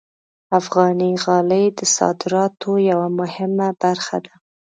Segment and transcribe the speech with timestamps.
[0.59, 4.33] افغاني غالۍ د صادراتو یوه مهمه برخه ده.